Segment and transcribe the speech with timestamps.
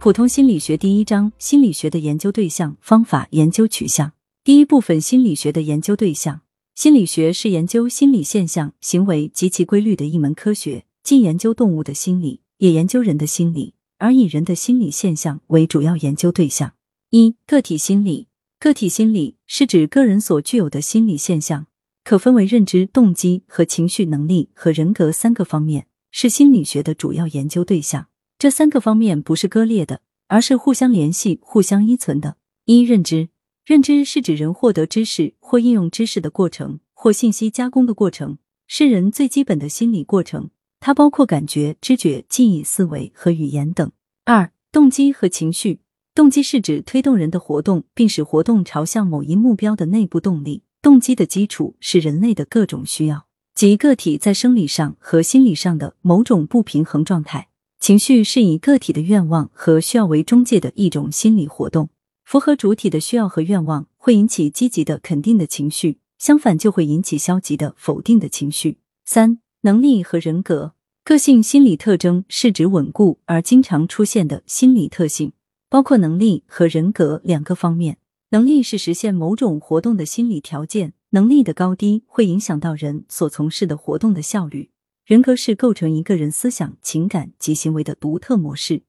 [0.00, 4.14] 普通心理学第一章：心理学的研究对象、方法、研究取向。
[4.42, 6.40] 第一部分：心理学的研究对象。
[6.74, 16.72] 心理学是研究心理现象、行为及其规律的一门科学，既研究动物的心理，也研究人的心理，而以人的心理现象为主要研究对象。
[17.10, 18.28] 一、个体心理。
[18.58, 21.66] 个体心理是指个人所具有的心理现象，
[22.02, 28.06] 可分为认知、动机和情绪能力和人格三个方面，是心理学的主要研究对象。
[28.40, 32.38] 这三个方面不是割裂的，而是互相联系、互相依存的。
[32.64, 33.28] 一、认知，
[33.66, 40.48] 认知是指人获得知识或应用知识的过程，或信息加工的过程，是人最基本的心理过程。
[40.80, 43.92] 它包括感觉、知觉、记忆、思维和语言等。
[44.24, 45.80] 二、动机和情绪，
[46.14, 50.62] 动机是指推动人的活动，并使活动朝向某一目标的内部动力。
[50.80, 57.48] 动机的基础是人类的各种需要，即个体在生理上和心理上的某种不平衡状态。
[57.80, 61.88] 情绪是以个体的愿望和需要为中介的一种心理活动，
[62.24, 68.76] 符合主体的需要和愿望会引起积极的肯定的情绪，相反就会引起消极的否定的情绪。
[69.06, 75.32] 三、能力和人格，个性心理特征是指稳固而经常出现的心理特性，
[75.70, 77.96] 包括能力和人格两个方面。
[78.32, 84.70] 能力是实现某种活动的心理条件，能力的高低会影响到人所从事的活动的效率。
[85.10, 88.82] 人格是构成一个人思想、情感及行为的独特模式。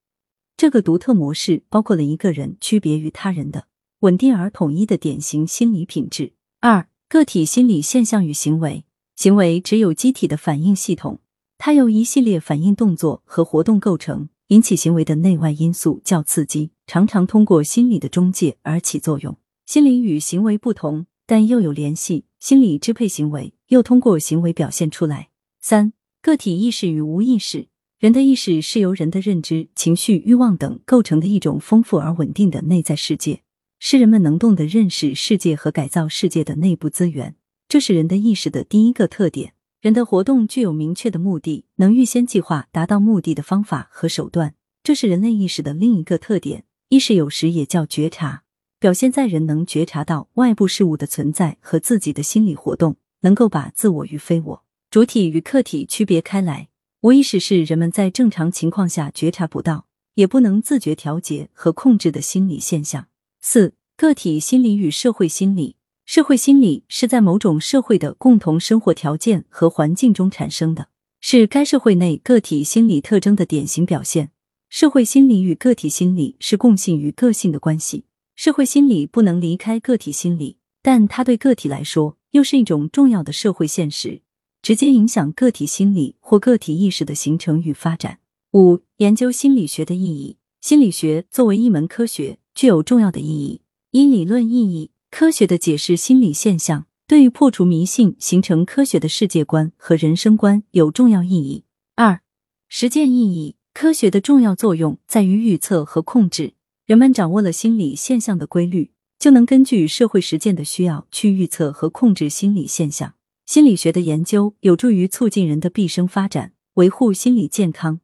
[0.55, 3.65] 这个独特模式包括了一个人区别于他人的
[4.01, 6.33] 稳定而统一的典型心理品质。
[6.59, 8.85] 二、个体心理现象与行为。
[9.15, 11.21] 行为只有机体的反应系统，
[11.57, 14.29] 它由一系列反应动作和活动构成。
[14.49, 19.35] 引起行为的内外因素较刺激，常常通过心理的中介而起作用。
[19.65, 22.25] 心理与行为不同，但又有联系。
[22.37, 25.29] 心理支配行为，又通过行为表现出来。
[25.59, 25.93] 三。
[26.21, 33.41] 个体意识与无意识，人的意识是由人的认知、情绪、欲望等构成的一种丰富而稳定的内在世界，
[33.79, 37.35] 是人们能动的认识世界和改造世界的内部资源。
[37.67, 39.53] 这是人的意识的第一个特点。
[39.81, 44.53] 人的活动具有明确的目的，能预先计划达到目的的方法和手段。
[44.83, 46.65] 这是人类意识的另一个特点。
[46.89, 48.43] 意识有时也叫觉察，
[48.79, 54.63] 表现在人能觉察到外部事物的存在和自己的心理活动，能够把自我与非我。
[54.91, 56.67] 主体与客体区别开来，
[56.99, 63.07] 无意识是人们在正常情况下觉察不到，也不能自觉调节和控制的心理现象。
[63.39, 65.77] 四、个体心理与社会心理。
[66.03, 70.89] 社会心理是在某种社会的共同生活条件和环境中产生的，
[71.21, 74.31] 是该社会内个体心理特征的典型表现。
[74.67, 78.03] 社会心理与个体心理是共性与个性的关系。
[78.35, 84.23] 社会心理不能离开个体心理，但它对个体来说又是一种重要的社会现实。
[84.61, 88.19] 直接影响个体心理或个体意识的形成与发展。
[88.53, 90.37] 五、研究心理学的意义。
[90.61, 93.61] 心理学作为一门科学，具有重要的意义。
[93.89, 101.63] 一、理论意义：科学的解释心理现象，对于破除迷信、形成科学的世界观和人生观有重要意义。
[101.95, 102.21] 二、
[102.69, 106.53] 实践意义：科学的重要作用在于预测和控制。
[106.85, 113.15] 人们掌握了心理现象的规律，就能根据社会实践的需要去预测和控制心理现象。
[113.51, 117.99] 心理学的研究有助于促进人的毕生发展，维护心理健康，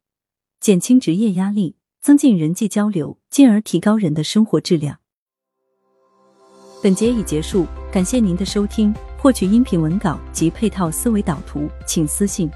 [0.59, 4.99] 减轻职业压力，增进人际交流，进而提高人的生活质量。
[6.83, 8.93] 本节已结束，感谢您的收听。
[9.17, 12.51] 获取音频文稿及配套思维导图，请私信。